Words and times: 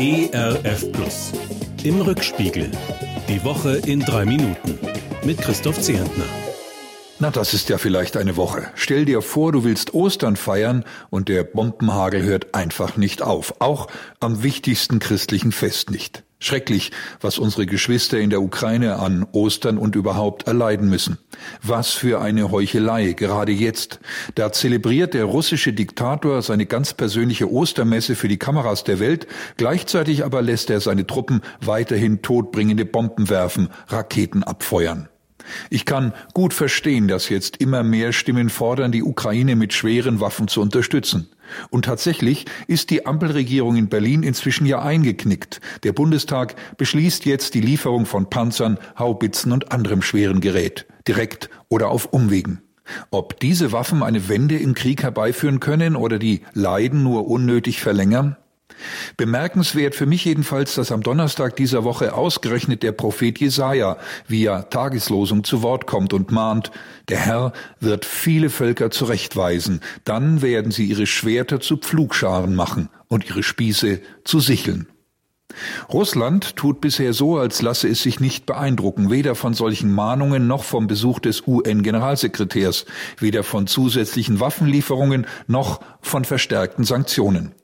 ERF 0.00 0.92
Plus. 0.92 1.32
Im 1.82 2.00
Rückspiegel. 2.00 2.70
Die 3.28 3.42
Woche 3.42 3.78
in 3.78 3.98
drei 3.98 4.24
Minuten. 4.24 4.78
Mit 5.24 5.38
Christoph 5.38 5.80
Zehentner. 5.80 6.24
Na, 7.18 7.32
das 7.32 7.52
ist 7.52 7.68
ja 7.68 7.78
vielleicht 7.78 8.16
eine 8.16 8.36
Woche. 8.36 8.68
Stell 8.76 9.06
dir 9.06 9.22
vor, 9.22 9.50
du 9.50 9.64
willst 9.64 9.94
Ostern 9.94 10.36
feiern 10.36 10.84
und 11.10 11.28
der 11.28 11.42
Bombenhagel 11.42 12.22
hört 12.22 12.54
einfach 12.54 12.96
nicht 12.96 13.22
auf. 13.22 13.60
Auch 13.60 13.88
am 14.20 14.44
wichtigsten 14.44 15.00
christlichen 15.00 15.50
Fest 15.50 15.90
nicht. 15.90 16.22
Schrecklich, 16.40 16.92
was 17.20 17.40
unsere 17.40 17.66
Geschwister 17.66 18.18
in 18.20 18.30
der 18.30 18.40
Ukraine 18.40 18.96
an 19.00 19.26
Ostern 19.32 19.76
und 19.76 19.96
überhaupt 19.96 20.46
erleiden 20.46 20.88
müssen. 20.88 21.18
Was 21.62 21.90
für 21.90 22.20
eine 22.20 22.52
Heuchelei, 22.52 23.12
gerade 23.14 23.50
jetzt. 23.50 23.98
Da 24.36 24.52
zelebriert 24.52 25.14
der 25.14 25.24
russische 25.24 25.72
Diktator 25.72 26.40
seine 26.42 26.66
ganz 26.66 26.94
persönliche 26.94 27.50
Ostermesse 27.50 28.14
für 28.14 28.28
die 28.28 28.38
Kameras 28.38 28.84
der 28.84 29.00
Welt, 29.00 29.26
gleichzeitig 29.56 30.24
aber 30.24 30.40
lässt 30.40 30.70
er 30.70 30.80
seine 30.80 31.08
Truppen 31.08 31.40
weiterhin 31.60 32.22
todbringende 32.22 32.84
Bomben 32.84 33.28
werfen, 33.30 33.68
Raketen 33.88 34.44
abfeuern. 34.44 35.08
Ich 35.70 35.86
kann 35.86 36.12
gut 36.34 36.54
verstehen, 36.54 37.08
dass 37.08 37.28
jetzt 37.28 37.56
immer 37.56 37.82
mehr 37.82 38.12
Stimmen 38.12 38.48
fordern, 38.48 38.92
die 38.92 39.02
Ukraine 39.02 39.56
mit 39.56 39.72
schweren 39.72 40.20
Waffen 40.20 40.46
zu 40.46 40.60
unterstützen. 40.60 41.30
Und 41.70 41.84
tatsächlich 41.84 42.46
ist 42.66 42.90
die 42.90 43.06
Ampelregierung 43.06 43.76
in 43.76 43.88
Berlin 43.88 44.22
inzwischen 44.22 44.66
ja 44.66 44.82
eingeknickt. 44.82 45.60
Der 45.82 45.92
Bundestag 45.92 46.56
beschließt 46.76 47.24
jetzt 47.26 47.54
die 47.54 47.60
Lieferung 47.60 48.06
von 48.06 48.30
Panzern, 48.30 48.78
Haubitzen 48.98 49.52
und 49.52 49.72
anderem 49.72 50.02
schweren 50.02 50.40
Gerät, 50.40 50.86
direkt 51.06 51.50
oder 51.68 51.88
auf 51.90 52.06
Umwegen. 52.06 52.62
Ob 53.10 53.38
diese 53.40 53.72
Waffen 53.72 54.02
eine 54.02 54.28
Wende 54.28 54.56
im 54.56 54.74
Krieg 54.74 55.02
herbeiführen 55.02 55.60
können 55.60 55.96
oder 55.96 56.18
die 56.18 56.42
Leiden 56.54 57.02
nur 57.02 57.28
unnötig 57.28 57.80
verlängern? 57.80 58.36
Bemerkenswert 59.16 59.94
für 59.94 60.06
mich 60.06 60.24
jedenfalls, 60.24 60.74
dass 60.74 60.92
am 60.92 61.02
Donnerstag 61.02 61.56
dieser 61.56 61.84
Woche 61.84 62.14
ausgerechnet 62.14 62.82
der 62.82 62.92
Prophet 62.92 63.38
Jesaja 63.38 63.98
via 64.26 64.62
Tageslosung 64.62 65.44
zu 65.44 65.62
Wort 65.62 65.86
kommt 65.86 66.12
und 66.12 66.30
mahnt, 66.30 66.70
der 67.08 67.18
Herr 67.18 67.52
wird 67.80 68.04
viele 68.04 68.50
Völker 68.50 68.90
zurechtweisen, 68.90 69.80
dann 70.04 70.42
werden 70.42 70.70
sie 70.70 70.86
ihre 70.86 71.06
Schwerter 71.06 71.60
zu 71.60 71.76
Pflugscharen 71.76 72.54
machen 72.54 72.88
und 73.08 73.28
ihre 73.28 73.42
Spieße 73.42 74.00
zu 74.24 74.40
Sicheln. 74.40 74.88
Russland 75.92 76.56
tut 76.56 76.80
bisher 76.80 77.14
so, 77.14 77.38
als 77.38 77.62
lasse 77.62 77.88
es 77.88 78.02
sich 78.02 78.20
nicht 78.20 78.44
beeindrucken, 78.46 79.10
weder 79.10 79.34
von 79.34 79.54
solchen 79.54 79.92
Mahnungen 79.92 80.46
noch 80.46 80.62
vom 80.62 80.86
Besuch 80.86 81.20
des 81.20 81.46
UN-Generalsekretärs, 81.46 82.84
weder 83.18 83.42
von 83.42 83.66
zusätzlichen 83.66 84.40
Waffenlieferungen 84.40 85.26
noch 85.46 85.80
von 86.00 86.24
verstärkten 86.24 86.84
Sanktionen. 86.84 87.54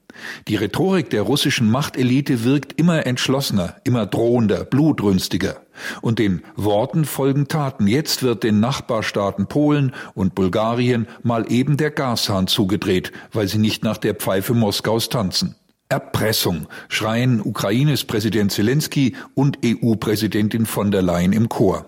Die 0.48 0.56
Rhetorik 0.56 1.10
der 1.10 1.22
russischen 1.22 1.70
Machtelite 1.70 2.44
wirkt 2.44 2.78
immer 2.78 3.06
entschlossener, 3.06 3.76
immer 3.84 4.06
drohender, 4.06 4.64
blutrünstiger. 4.64 5.56
Und 6.00 6.18
den 6.18 6.42
Worten 6.56 7.04
folgen 7.04 7.48
Taten. 7.48 7.86
Jetzt 7.86 8.22
wird 8.22 8.44
den 8.44 8.60
Nachbarstaaten 8.60 9.46
Polen 9.46 9.92
und 10.14 10.34
Bulgarien 10.34 11.08
mal 11.22 11.50
eben 11.50 11.76
der 11.76 11.90
Gashahn 11.90 12.46
zugedreht, 12.46 13.12
weil 13.32 13.48
sie 13.48 13.58
nicht 13.58 13.82
nach 13.84 13.98
der 13.98 14.14
Pfeife 14.14 14.54
Moskaus 14.54 15.08
tanzen. 15.08 15.56
Erpressung, 15.88 16.66
schreien 16.88 17.40
Ukraines 17.40 18.04
Präsident 18.04 18.52
Zelensky 18.52 19.16
und 19.34 19.58
EU-Präsidentin 19.64 20.66
von 20.66 20.90
der 20.90 21.02
Leyen 21.02 21.32
im 21.32 21.48
Chor. 21.48 21.86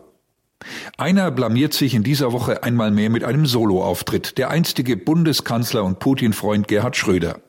Einer 0.96 1.30
blamiert 1.30 1.74
sich 1.74 1.94
in 1.94 2.02
dieser 2.02 2.32
Woche 2.32 2.62
einmal 2.62 2.90
mehr 2.90 3.10
mit 3.10 3.24
einem 3.24 3.46
Soloauftritt, 3.46 4.38
der 4.38 4.50
einstige 4.50 4.96
Bundeskanzler 4.96 5.84
und 5.84 5.98
Putin-Freund 5.98 6.68
Gerhard 6.68 6.96
Schröder. 6.96 7.40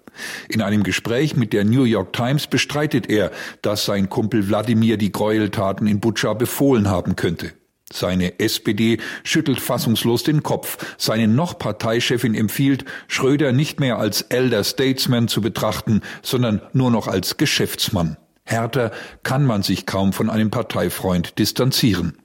In 0.50 0.62
einem 0.62 0.84
Gespräch 0.84 1.36
mit 1.36 1.54
der 1.54 1.66
New 1.66 1.84
York 1.84 2.14
Times 2.14 2.48
bestreitet 2.48 3.10
er, 3.10 3.32
dass 3.62 3.86
sein 3.86 4.10
Kumpel 4.10 4.48
Wladimir 4.48 4.98
die 4.98 5.12
Gräueltaten 5.12 5.88
in 5.88 6.00
Butscha 6.00 6.34
befohlen 6.34 6.90
haben 6.90 7.16
könnte. 7.16 7.54
Seine 7.92 8.40
SPD 8.40 8.98
schüttelt 9.24 9.62
fassungslos 9.62 10.24
den 10.24 10.44
Kopf. 10.44 10.96
Seine 10.98 11.28
noch 11.28 11.58
Parteichefin 11.58 12.36
empfiehlt, 12.36 12.84
Schröder 13.08 13.54
nicht 13.54 13.80
mehr 13.80 13.98
als 13.98 14.24
Elder 14.24 14.64
Statesman 14.64 15.30
zu 15.30 15.42
betrachten, 15.42 16.02
sondern 16.22 16.62
nur 16.74 16.92
noch 16.92 17.08
als 17.08 17.38
Geschäftsmann. 17.38 18.18
Härter 18.44 18.92
kann 19.24 19.46
man 19.46 19.64
sich 19.64 19.86
kaum 19.86 20.14
von 20.14 20.30
einem 20.30 20.52
Parteifreund 20.52 21.40
distanzieren. 21.40 22.18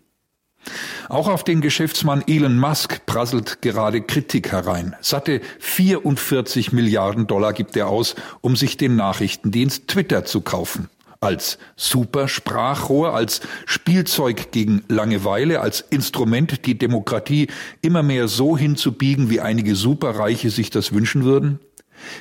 Auch 1.09 1.29
auf 1.29 1.45
den 1.45 1.61
Geschäftsmann 1.61 2.25
Elon 2.27 2.59
Musk 2.59 3.05
prasselt 3.07 3.63
gerade 3.63 4.01
Kritik 4.03 4.53
herein. 4.53 4.95
Satte 5.01 5.41
44 5.59 6.73
Milliarden 6.73 7.27
Dollar 7.27 7.53
gibt 7.53 7.77
er 7.77 7.89
aus, 7.89 8.15
um 8.41 8.57
sich 8.57 8.77
den 8.77 8.97
Nachrichtendienst 8.97 9.89
Twitter 9.89 10.25
zu 10.25 10.41
kaufen. 10.41 10.89
Als 11.21 11.59
Supersprachrohr, 11.77 13.15
als 13.15 13.43
Spielzeug 13.67 14.51
gegen 14.51 14.83
Langeweile, 14.89 15.61
als 15.61 15.81
Instrument, 15.81 16.67
die 16.67 16.77
Demokratie 16.77 17.47
immer 17.81 18.03
mehr 18.03 18.27
so 18.27 18.57
hinzubiegen, 18.57 19.31
wie 19.31 19.41
einige 19.41 19.77
Superreiche 19.77 20.51
sich 20.51 20.71
das 20.71 20.93
wünschen 20.93 21.25
würden? 21.25 21.61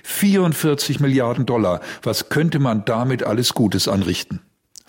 44 0.03 0.99
Milliarden 0.99 1.47
Dollar, 1.47 1.81
was 2.03 2.29
könnte 2.29 2.59
man 2.59 2.85
damit 2.85 3.23
alles 3.23 3.53
Gutes 3.53 3.87
anrichten? 3.87 4.41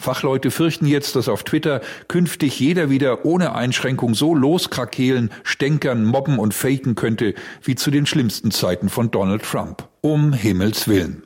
Fachleute 0.02 0.50
fürchten 0.50 0.86
jetzt, 0.86 1.16
dass 1.16 1.28
auf 1.28 1.44
Twitter 1.44 1.80
künftig 2.08 2.58
jeder 2.58 2.90
wieder 2.90 3.24
ohne 3.24 3.54
Einschränkung 3.54 4.14
so 4.14 4.34
loskrakehlen, 4.34 5.30
stänkern, 5.44 6.04
mobben 6.04 6.38
und 6.38 6.54
faken 6.54 6.94
könnte 6.94 7.34
wie 7.62 7.76
zu 7.76 7.90
den 7.90 8.04
schlimmsten 8.06 8.50
Zeiten 8.50 8.88
von 8.88 9.10
Donald 9.10 9.42
Trump. 9.42 9.88
Um 10.00 10.32
Himmels 10.32 10.88
Willen. 10.88 11.22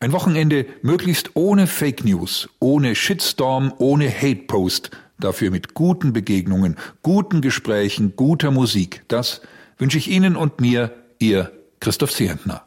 Ein 0.00 0.12
Wochenende 0.12 0.66
möglichst 0.82 1.30
ohne 1.34 1.66
Fake 1.66 2.04
News, 2.04 2.48
ohne 2.58 2.94
Shitstorm, 2.94 3.72
ohne 3.78 4.10
Hate 4.10 4.44
Post, 4.46 4.90
dafür 5.18 5.50
mit 5.50 5.74
guten 5.74 6.12
Begegnungen, 6.12 6.76
guten 7.02 7.40
Gesprächen, 7.40 8.14
guter 8.16 8.50
Musik. 8.50 9.02
Das 9.08 9.42
wünsche 9.78 9.98
ich 9.98 10.10
Ihnen 10.10 10.36
und 10.36 10.60
mir, 10.60 10.92
Ihr 11.18 11.52
Christoph 11.80 12.12
Zehentner. 12.12 12.66